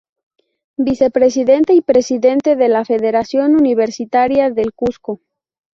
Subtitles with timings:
[0.77, 5.21] Vicepresidente y Presidente de la Federación Universitaria del Cusco.